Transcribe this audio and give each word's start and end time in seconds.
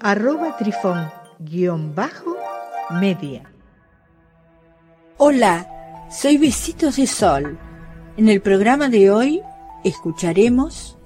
arroba 0.00 0.56
trifón-media. 0.56 3.42
Hola, 5.18 6.06
soy 6.10 6.38
Besitos 6.38 6.96
de 6.96 7.06
Sol. 7.06 7.56
En 8.16 8.28
el 8.28 8.40
programa 8.40 8.88
de 8.88 9.10
hoy 9.10 9.42
escucharemos 9.84 10.96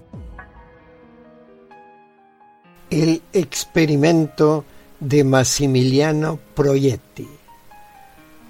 el 2.90 3.20
experimento 3.32 4.64
de 4.98 5.24
Massimiliano 5.24 6.38
Proietti. 6.54 7.28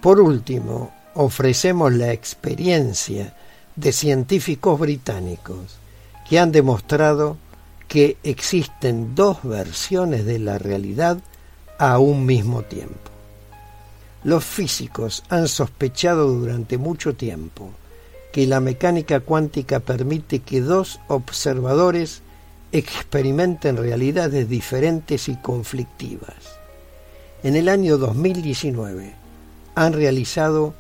Por 0.01 0.21
último, 0.21 0.93
ofrecemos 1.15 1.93
la 1.93 2.13
experiencia 2.13 3.35
de 3.77 3.93
científicos 3.93 4.81
británicos 4.81 5.79
que 6.29 6.39
han 6.39 6.53
demostrado 6.53 7.39
que 7.91 8.17
existen 8.23 9.17
dos 9.17 9.43
versiones 9.43 10.25
de 10.25 10.39
la 10.39 10.59
realidad 10.59 11.19
a 11.77 11.99
un 11.99 12.25
mismo 12.25 12.63
tiempo. 12.63 13.11
Los 14.23 14.45
físicos 14.45 15.25
han 15.29 15.49
sospechado 15.49 16.29
durante 16.29 16.79
mucho 16.79 17.17
tiempo 17.17 17.73
que 18.31 18.47
la 18.47 18.61
mecánica 18.61 19.19
cuántica 19.19 19.81
permite 19.81 20.39
que 20.39 20.61
dos 20.61 21.01
observadores 21.09 22.23
experimenten 22.71 23.77
realidades 23.77 24.49
diferentes 24.49 25.29
y 25.29 25.35
conflictivas. 25.35 26.61
En 27.43 27.57
el 27.57 27.69
año 27.69 27.99
2019 27.99 29.15
han 29.75 29.93
realizado 29.95 30.75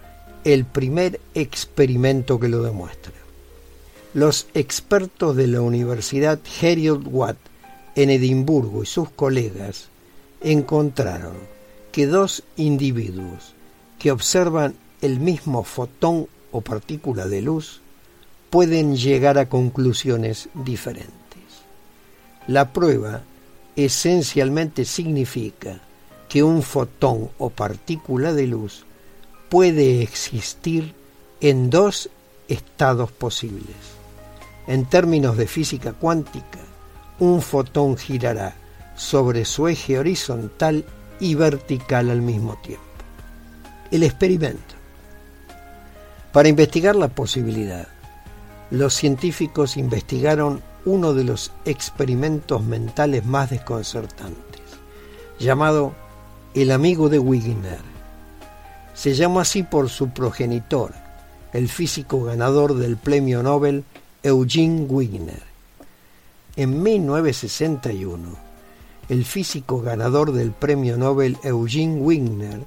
el 0.45 0.64
primer 0.64 1.20
experimento 1.34 2.39
que 2.39 2.48
lo 2.48 2.62
demuestra. 2.62 3.19
Los 4.12 4.48
expertos 4.55 5.36
de 5.36 5.47
la 5.47 5.61
Universidad 5.61 6.41
Heriot 6.61 7.03
Watt 7.06 7.36
en 7.94 8.11
Edimburgo 8.11 8.83
y 8.83 8.86
sus 8.86 9.08
colegas 9.08 9.89
encontraron 10.41 11.34
que 11.92 12.08
dos 12.08 12.42
individuos 12.56 13.55
que 14.00 14.11
observan 14.11 14.75
el 15.00 15.20
mismo 15.20 15.62
fotón 15.62 16.27
o 16.50 16.61
partícula 16.61 17.28
de 17.28 17.41
luz 17.41 17.83
pueden 18.50 18.97
llegar 18.97 19.39
a 19.39 19.48
conclusiones 19.48 20.48
diferentes. 20.55 21.14
La 22.48 22.72
prueba 22.72 23.22
esencialmente 23.77 24.86
significa 24.86 25.83
que 26.28 26.42
un 26.42 26.62
fotón 26.62 27.30
o 27.39 27.50
partícula 27.50 28.33
de 28.33 28.48
luz 28.48 28.84
puede 29.48 30.02
existir 30.02 30.95
en 31.41 31.70
dos 31.70 32.11
estados 32.48 33.12
posibles. 33.12 33.99
En 34.66 34.84
términos 34.84 35.36
de 35.36 35.47
física 35.47 35.92
cuántica, 35.92 36.58
un 37.19 37.42
fotón 37.42 37.97
girará 37.97 38.55
sobre 38.94 39.44
su 39.44 39.69
eje 39.69 39.98
horizontal 39.98 40.84
y 41.19 41.34
vertical 41.34 42.11
al 42.11 42.23
mismo 42.23 42.57
tiempo. 42.62 42.84
El 43.90 44.02
experimento. 44.02 44.74
Para 46.33 46.48
investigar 46.48 46.96
la 46.96 47.08
posibilidad, 47.08 47.89
los 48.70 48.95
científicos 48.95 49.77
investigaron 49.77 50.63
uno 50.84 51.13
de 51.13 51.24
los 51.24 51.52
experimentos 51.64 52.63
mentales 52.63 53.27
más 53.27 53.51
desconcertantes, 53.51 54.63
llamado 55.39 55.92
El 56.55 56.70
amigo 56.70 57.08
de 57.08 57.18
Wigner. 57.18 57.80
Se 58.95 59.14
llamó 59.14 59.40
así 59.40 59.63
por 59.63 59.89
su 59.89 60.11
progenitor, 60.11 60.95
el 61.52 61.68
físico 61.68 62.23
ganador 62.23 62.74
del 62.74 62.96
premio 62.96 63.42
Nobel 63.42 63.84
Eugene 64.23 64.83
Wigner. 64.83 65.42
En 66.55 66.83
1961, 66.83 68.36
el 69.08 69.25
físico 69.25 69.81
ganador 69.81 70.33
del 70.33 70.53
premio 70.53 70.98
Nobel 70.98 71.39
Eugene 71.42 71.98
Wigner 72.03 72.61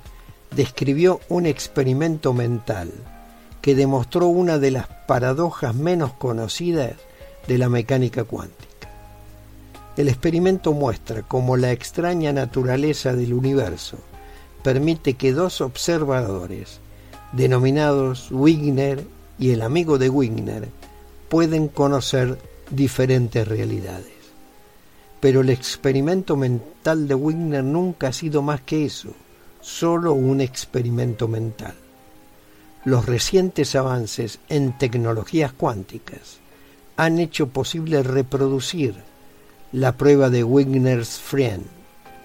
describió 0.56 1.20
un 1.30 1.46
experimento 1.46 2.34
mental 2.34 2.92
que 3.62 3.76
demostró 3.76 4.28
una 4.28 4.58
de 4.58 4.72
las 4.72 4.88
paradojas 5.08 5.76
menos 5.76 6.14
conocidas 6.14 6.94
de 7.48 7.58
la 7.60 7.70
mecánica 7.70 8.24
cuántica. 8.24 8.90
El 9.96 10.08
experimento 10.08 10.74
muestra 10.74 11.22
cómo 11.22 11.56
la 11.56 11.72
extraña 11.72 12.34
naturaleza 12.34 13.14
del 13.14 13.32
universo 13.32 13.98
permite 14.64 15.14
que 15.14 15.34
dos 15.34 15.62
observadores, 15.62 16.80
denominados 17.32 18.32
Wigner 18.32 19.06
y 19.38 19.52
el 19.52 19.62
amigo 19.62 20.00
de 20.00 20.10
Wigner, 20.10 20.70
pueden 21.34 21.68
conocer 21.68 22.38
diferentes 22.70 23.48
realidades. 23.48 24.14
Pero 25.20 25.42
el 25.42 25.50
experimento 25.50 26.38
mental 26.38 27.08
de 27.08 27.16
Wigner 27.16 27.64
nunca 27.64 28.10
ha 28.10 28.14
sido 28.14 28.44
más 28.44 28.62
que 28.62 28.86
eso, 28.86 29.16
solo 29.60 30.14
un 30.14 30.42
experimento 30.42 31.28
mental. 31.28 31.74
Los 32.86 33.08
recientes 33.08 33.74
avances 33.74 34.42
en 34.48 34.78
tecnologías 34.78 35.54
cuánticas 35.54 36.38
han 36.98 37.18
hecho 37.18 37.48
posible 37.48 38.04
reproducir 38.04 38.94
la 39.72 39.98
prueba 39.98 40.30
de 40.30 40.44
Wigner's 40.44 41.18
Friend 41.18 41.66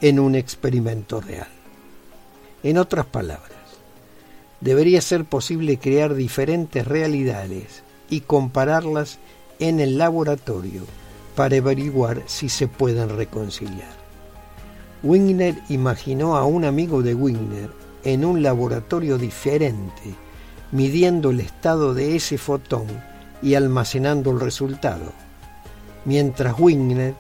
en 0.03 0.21
un 0.21 0.35
experimento 0.35 1.23
real. 1.23 1.49
En 2.63 2.77
otras 2.77 3.07
palabras, 3.07 3.53
debería 4.61 5.01
ser 5.01 5.25
posible 5.25 5.79
crear 5.79 6.15
diferentes 6.15 6.87
realidades 6.87 7.88
y 8.11 8.21
compararlas 8.21 9.19
en 9.59 9.81
el 9.81 9.99
laboratorio 9.99 10.83
para 11.35 11.57
averiguar 11.57 12.23
si 12.27 12.49
se 12.49 12.67
pueden 12.67 13.17
reconciliar. 13.17 13.97
Wigner 15.03 15.57
imaginó 15.69 16.37
a 16.37 16.45
un 16.45 16.65
amigo 16.65 17.03
de 17.03 17.15
Wigner 17.15 17.71
en 18.05 18.25
un 18.25 18.43
laboratorio 18.43 19.19
diferente, 19.19 20.15
midiendo 20.73 21.31
el 21.31 21.41
estado 21.41 21.95
de 21.95 22.17
ese 22.17 22.39
fotón 22.39 22.87
y 23.41 23.55
almacenando 23.55 24.31
el 24.33 24.41
resultado, 24.41 25.13
mientras 26.05 26.59
Wigner 26.59 27.15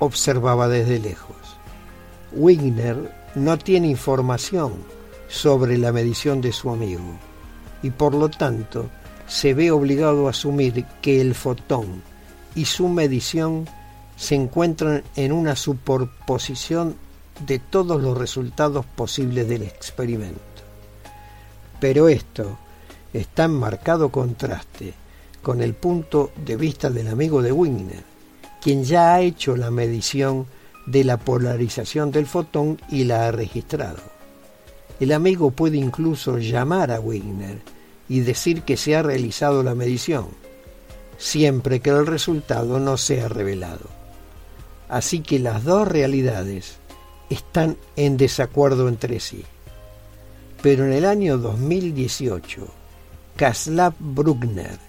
observaba 0.00 0.68
desde 0.68 0.98
lejos. 0.98 1.36
Wigner 2.32 3.12
no 3.34 3.58
tiene 3.58 3.88
información 3.88 4.72
sobre 5.28 5.78
la 5.78 5.92
medición 5.92 6.40
de 6.40 6.52
su 6.52 6.70
amigo 6.70 7.18
y 7.82 7.90
por 7.90 8.14
lo 8.14 8.28
tanto 8.28 8.90
se 9.30 9.54
ve 9.54 9.70
obligado 9.70 10.26
a 10.26 10.30
asumir 10.30 10.84
que 11.00 11.20
el 11.20 11.36
fotón 11.36 12.02
y 12.56 12.64
su 12.64 12.88
medición 12.88 13.68
se 14.16 14.34
encuentran 14.34 15.04
en 15.14 15.30
una 15.30 15.54
superposición 15.54 16.96
de 17.46 17.60
todos 17.60 18.02
los 18.02 18.18
resultados 18.18 18.84
posibles 18.84 19.48
del 19.48 19.62
experimento. 19.62 20.40
Pero 21.78 22.08
esto 22.08 22.58
está 23.12 23.44
en 23.44 23.52
marcado 23.52 24.10
contraste 24.10 24.94
con 25.40 25.62
el 25.62 25.74
punto 25.74 26.32
de 26.44 26.56
vista 26.56 26.90
del 26.90 27.06
amigo 27.06 27.40
de 27.40 27.52
Wigner, 27.52 28.02
quien 28.60 28.82
ya 28.82 29.14
ha 29.14 29.20
hecho 29.20 29.56
la 29.56 29.70
medición 29.70 30.46
de 30.86 31.04
la 31.04 31.18
polarización 31.18 32.10
del 32.10 32.26
fotón 32.26 32.80
y 32.90 33.04
la 33.04 33.28
ha 33.28 33.30
registrado. 33.30 34.02
El 34.98 35.12
amigo 35.12 35.52
puede 35.52 35.76
incluso 35.76 36.38
llamar 36.38 36.90
a 36.90 36.98
Wigner 36.98 37.60
y 38.10 38.20
decir 38.20 38.62
que 38.62 38.76
se 38.76 38.96
ha 38.96 39.02
realizado 39.02 39.62
la 39.62 39.76
medición, 39.76 40.26
siempre 41.16 41.78
que 41.78 41.90
el 41.90 42.08
resultado 42.08 42.80
no 42.80 42.96
sea 42.96 43.28
revelado. 43.28 43.86
Así 44.88 45.20
que 45.20 45.38
las 45.38 45.62
dos 45.62 45.86
realidades 45.86 46.78
están 47.30 47.76
en 47.94 48.16
desacuerdo 48.16 48.88
entre 48.88 49.20
sí. 49.20 49.44
Pero 50.60 50.84
en 50.84 50.92
el 50.92 51.04
año 51.04 51.38
2018, 51.38 52.66
Kaslav 53.36 53.94
Bruckner 54.00 54.80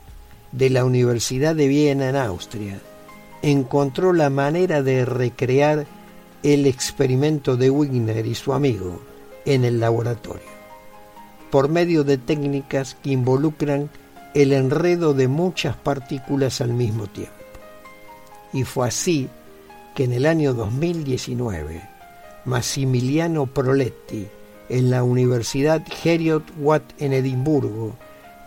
de 0.51 0.71
la 0.71 0.83
Universidad 0.83 1.56
de 1.56 1.67
Viena 1.67 2.09
en 2.09 2.15
Austria, 2.15 2.79
encontró 3.44 4.13
la 4.13 4.31
manera 4.31 4.81
de 4.81 5.06
recrear 5.06 5.85
el 6.41 6.65
experimento 6.65 7.56
de 7.56 7.69
Wigner 7.69 8.25
y 8.25 8.33
su 8.33 8.51
amigo 8.51 9.00
en 9.45 9.63
el 9.63 9.79
laboratorio, 9.79 10.60
por 11.51 11.69
medio 11.69 12.03
de 12.03 12.18
técnicas 12.18 12.95
que 12.95 13.12
involucran 13.12 13.89
el 14.33 14.53
enredo 14.53 15.13
de 15.13 15.27
muchas 15.27 15.75
partículas 15.75 16.62
al 16.62 16.74
mismo 16.74 17.07
tiempo. 17.07 17.33
Y 18.53 18.63
fue 18.63 18.88
así 18.88 19.30
que 19.94 20.06
en 20.06 20.13
el 20.13 20.25
año 20.25 20.53
2019 20.53 21.81
Massimiliano 22.45 23.45
Proletti 23.45 24.27
en 24.69 24.89
la 24.89 25.03
Universidad 25.03 25.83
Heriot 26.03 26.44
Watt 26.57 26.83
en 26.98 27.13
Edimburgo 27.13 27.95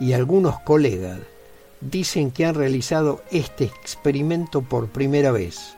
y 0.00 0.14
algunos 0.14 0.58
colegas 0.60 1.20
dicen 1.80 2.30
que 2.30 2.46
han 2.46 2.54
realizado 2.54 3.22
este 3.30 3.64
experimento 3.64 4.62
por 4.62 4.88
primera 4.88 5.30
vez. 5.30 5.76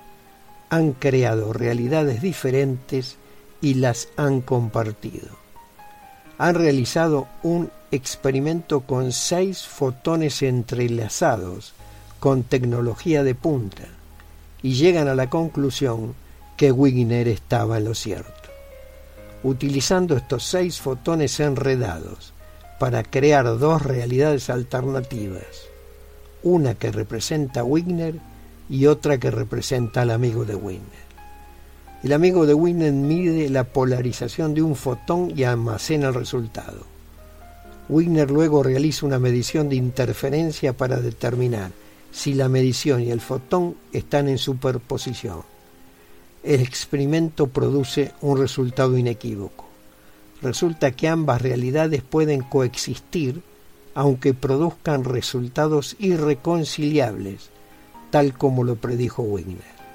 Han 0.70 0.92
creado 0.92 1.52
realidades 1.52 2.22
diferentes 2.22 3.16
y 3.60 3.74
las 3.74 4.08
han 4.16 4.40
compartido. 4.40 5.45
Han 6.38 6.54
realizado 6.54 7.26
un 7.42 7.70
experimento 7.90 8.80
con 8.80 9.12
seis 9.12 9.62
fotones 9.66 10.42
entrelazados 10.42 11.72
con 12.20 12.42
tecnología 12.42 13.22
de 13.22 13.34
punta 13.34 13.84
y 14.62 14.74
llegan 14.74 15.08
a 15.08 15.14
la 15.14 15.30
conclusión 15.30 16.14
que 16.56 16.72
Wigner 16.72 17.28
estaba 17.28 17.78
en 17.78 17.84
lo 17.84 17.94
cierto. 17.94 18.32
Utilizando 19.42 20.16
estos 20.16 20.44
seis 20.44 20.80
fotones 20.80 21.38
enredados 21.40 22.32
para 22.78 23.02
crear 23.02 23.58
dos 23.58 23.82
realidades 23.82 24.50
alternativas, 24.50 25.44
una 26.42 26.74
que 26.74 26.90
representa 26.90 27.60
a 27.60 27.64
Wigner 27.64 28.16
y 28.68 28.86
otra 28.86 29.18
que 29.18 29.30
representa 29.30 30.02
al 30.02 30.10
amigo 30.10 30.44
de 30.44 30.54
Wigner. 30.54 31.05
El 32.06 32.12
amigo 32.12 32.46
de 32.46 32.54
Wigner 32.54 32.92
mide 32.92 33.50
la 33.50 33.64
polarización 33.64 34.54
de 34.54 34.62
un 34.62 34.76
fotón 34.76 35.32
y 35.36 35.42
almacena 35.42 36.06
el 36.06 36.14
resultado. 36.14 36.86
Wigner 37.88 38.30
luego 38.30 38.62
realiza 38.62 39.06
una 39.06 39.18
medición 39.18 39.68
de 39.68 39.74
interferencia 39.74 40.72
para 40.72 41.00
determinar 41.00 41.72
si 42.12 42.34
la 42.34 42.48
medición 42.48 43.02
y 43.02 43.10
el 43.10 43.20
fotón 43.20 43.74
están 43.92 44.28
en 44.28 44.38
superposición. 44.38 45.42
El 46.44 46.60
experimento 46.60 47.48
produce 47.48 48.12
un 48.20 48.38
resultado 48.38 48.96
inequívoco. 48.96 49.66
Resulta 50.42 50.92
que 50.92 51.08
ambas 51.08 51.42
realidades 51.42 52.02
pueden 52.02 52.42
coexistir 52.42 53.42
aunque 53.96 54.32
produzcan 54.32 55.02
resultados 55.02 55.96
irreconciliables, 55.98 57.50
tal 58.12 58.32
como 58.38 58.62
lo 58.62 58.76
predijo 58.76 59.24
Wigner. 59.24 59.85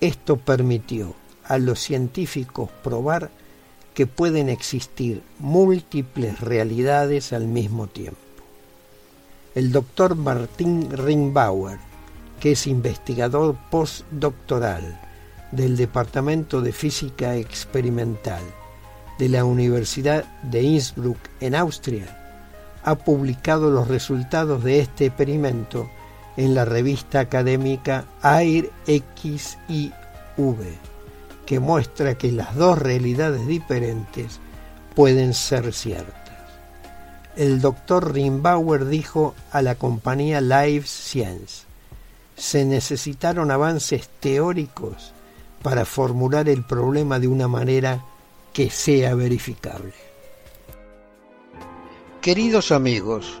Esto 0.00 0.36
permitió 0.36 1.14
a 1.44 1.58
los 1.58 1.80
científicos 1.80 2.68
probar 2.82 3.30
que 3.94 4.06
pueden 4.06 4.50
existir 4.50 5.22
múltiples 5.38 6.40
realidades 6.40 7.32
al 7.32 7.46
mismo 7.46 7.86
tiempo. 7.86 8.18
El 9.54 9.72
doctor 9.72 10.14
Martín 10.16 10.90
Ringbauer, 10.90 11.78
que 12.40 12.52
es 12.52 12.66
investigador 12.66 13.56
postdoctoral 13.70 15.00
del 15.50 15.78
Departamento 15.78 16.60
de 16.60 16.72
Física 16.72 17.36
Experimental 17.36 18.42
de 19.18 19.30
la 19.30 19.46
Universidad 19.46 20.24
de 20.42 20.62
Innsbruck 20.62 21.18
en 21.40 21.54
Austria, 21.54 22.22
ha 22.84 22.96
publicado 22.96 23.70
los 23.70 23.88
resultados 23.88 24.62
de 24.62 24.80
este 24.80 25.06
experimento 25.06 25.88
en 26.36 26.54
la 26.54 26.64
revista 26.64 27.20
académica 27.20 28.06
Air 28.22 28.70
XIV, 28.86 29.92
que 31.46 31.60
muestra 31.60 32.18
que 32.18 32.32
las 32.32 32.54
dos 32.56 32.78
realidades 32.78 33.46
diferentes 33.46 34.40
pueden 34.94 35.34
ser 35.34 35.72
ciertas. 35.72 36.16
El 37.36 37.60
doctor 37.60 38.12
Rimbauer 38.12 38.86
dijo 38.86 39.34
a 39.52 39.62
la 39.62 39.74
compañía 39.74 40.40
Life 40.40 40.86
Science, 40.86 41.64
se 42.36 42.64
necesitaron 42.64 43.50
avances 43.50 44.08
teóricos 44.20 45.12
para 45.62 45.84
formular 45.84 46.48
el 46.48 46.64
problema 46.64 47.18
de 47.18 47.28
una 47.28 47.48
manera 47.48 48.04
que 48.52 48.70
sea 48.70 49.14
verificable. 49.14 49.92
Queridos 52.20 52.72
amigos, 52.72 53.40